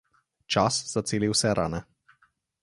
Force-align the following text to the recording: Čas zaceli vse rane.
Čas 0.55 0.75
zaceli 0.93 1.29
vse 1.35 1.51
rane. 1.61 1.81